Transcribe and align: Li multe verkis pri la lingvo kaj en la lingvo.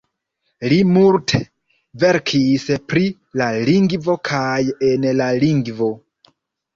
Li 0.71 0.77
multe 0.93 1.39
verkis 2.03 2.65
pri 2.93 3.03
la 3.41 3.49
lingvo 3.67 4.15
kaj 4.31 4.47
en 4.89 5.05
la 5.21 5.29
lingvo. 5.45 5.91